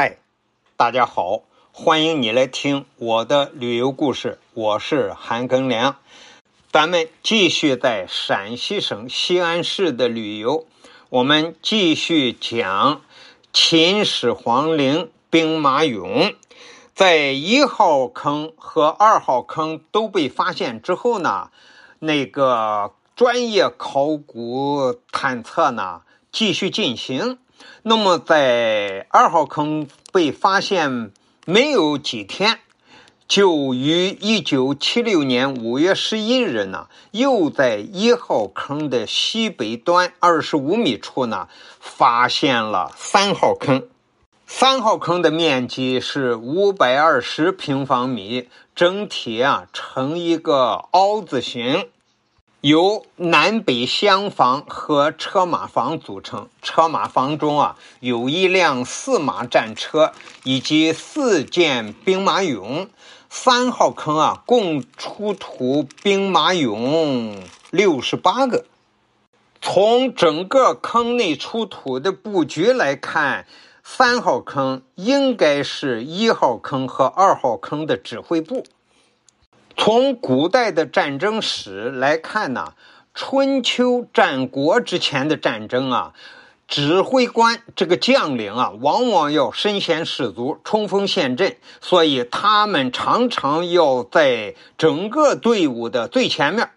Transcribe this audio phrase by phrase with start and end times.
[0.00, 0.16] 嗨，
[0.76, 4.38] 大家好，欢迎你来听我的旅游故事。
[4.54, 5.96] 我是韩庚良，
[6.70, 10.68] 咱们继续在陕西省西安市的旅游。
[11.08, 13.02] 我们继续讲
[13.52, 16.36] 秦始皇陵兵马俑。
[16.94, 21.50] 在一号坑和二号坑都被发现之后呢，
[21.98, 27.38] 那个专业考古探测呢继续进行。
[27.82, 31.10] 那么，在二号坑被发现
[31.46, 32.58] 没有几天，
[33.26, 41.48] 就于一九七六年五月十一日呢，又在一号坑的西北端二十五米处呢，
[41.78, 43.88] 发现了三号坑。
[44.46, 51.90] 三号坑的面积是五百二十平方米，整体啊呈一个凹字形，
[52.60, 56.48] 由南北厢房和车马房组成。
[56.60, 60.12] 车马房中啊有一辆四马战车
[60.44, 62.88] 以及四件兵马俑。
[63.30, 67.36] 三号坑啊共出土兵马俑
[67.70, 68.64] 六十八个。
[69.60, 73.46] 从整个坑内出土的布局来看。
[73.90, 78.62] 三号坑应该是一号坑和二号坑的指挥部。
[79.80, 82.74] 从古代的战争史来看呢，
[83.14, 86.12] 春秋战国之前的战争啊，
[86.66, 96.70] 指挥官这个将领啊，往往要身先士卒、冲锋陷阵，所以他们常常要在整个队伍的最前面。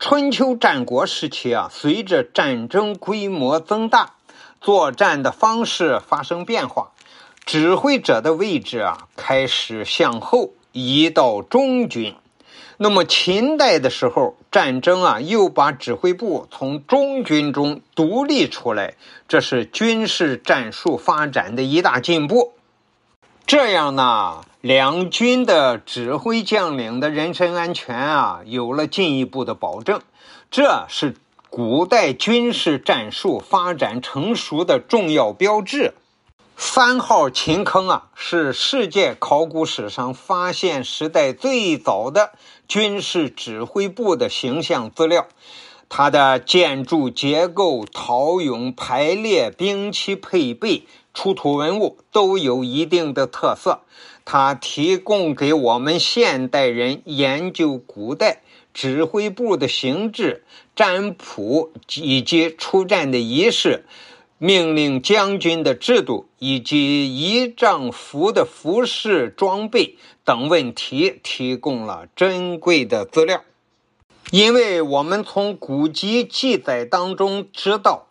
[0.00, 4.14] 春秋战国时期啊，随着战争规模增大。
[4.60, 6.90] 作战的方式发生变化，
[7.46, 12.14] 指挥者的位置啊开始向后移到中军。
[12.76, 18.94] 那么秦代的时候，战争啊又把指挥部从中军中独立出来，
[19.28, 22.52] 这是军事战术发展的一大进步。
[23.46, 30.00] 这样呢，两军的指挥将领的人身安全啊有了进一步的保证。
[30.50, 31.14] 这是。
[31.52, 35.94] 古代军事战术发展成熟的重要标志。
[36.62, 42.32] 三号秦坑啊，是世界考古史上发现时代最早的
[42.68, 45.26] 军事指挥部的形象资料。
[45.88, 53.80] 它的建筑结构、陶俑排列、兵器配备、出土文物都有一定的特色。
[54.26, 58.42] 它提供给我们现代人研究古代。
[58.72, 60.44] 指挥部的形制、
[60.76, 63.84] 占卜以及出战的仪式、
[64.42, 73.42] 命令将军的制度以及仪仗服的服饰装备等问题提供了珍贵的资料。
[74.30, 78.06] 因为我们从古籍记载当中知道，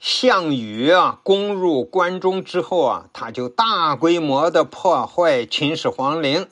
[0.00, 6.48] 项羽啊攻入关中之后啊，他就大规模的破坏秦始皇陵。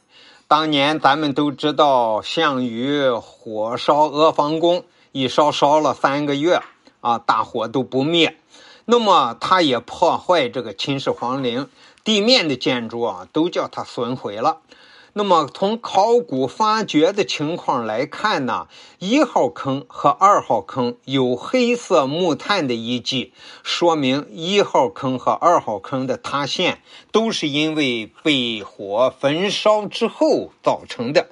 [0.46, 6.62] 当年咱们都知道，项羽火烧阿房宫，一烧烧了三个月，
[7.00, 8.36] 啊，大火都不灭。
[8.84, 11.69] 那么，他也破坏这个秦始皇陵
[12.03, 14.59] 地面的建筑啊，都叫他损毁了。
[15.15, 18.66] 那么从考古发掘的情况来看呢，
[18.98, 26.81] 一号坑和二号坑有黑色木炭的遗迹，说明一号坑和二号坑的塌陷
[27.12, 31.28] 都是因为被火焚烧之后造成的。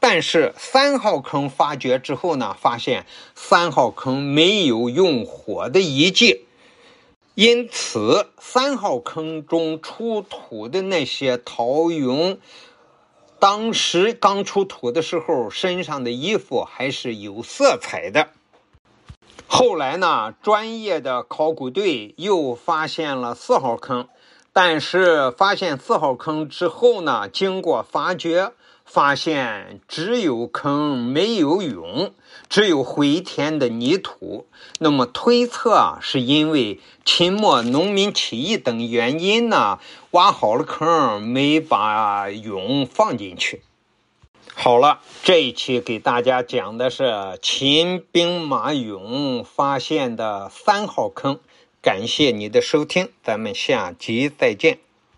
[0.00, 3.06] 但是三号坑发掘之后呢，发现
[3.36, 6.46] 三号坑没有用火的遗迹，
[7.40, 12.36] 因此三号坑中出土的那些陶俑。
[13.38, 18.28] 当时刚出土的时候，身上的衣服还是有色彩的。
[19.46, 24.06] 后来呢，专业的考古队又发现了四号坑，
[24.52, 28.52] 但是发现四号坑之后呢，经过发掘。
[28.92, 32.10] 发现只有坑没有俑，
[32.48, 34.48] 只有回填的泥土。
[34.80, 39.78] 那么推测啊，是因为秦末农民起义等原因呢，
[40.10, 43.62] 挖好了坑没把俑放进去。
[44.54, 51.38] 好了，这一期给大家讲的是秦兵马俑发现的三号坑。
[51.80, 54.89] 感谢你的收听，咱们下集再见。